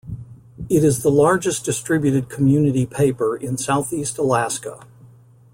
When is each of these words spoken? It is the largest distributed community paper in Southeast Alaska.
It 0.67 0.83
is 0.83 1.03
the 1.03 1.11
largest 1.11 1.63
distributed 1.63 2.27
community 2.27 2.87
paper 2.87 3.37
in 3.37 3.55
Southeast 3.55 4.17
Alaska. 4.17 4.79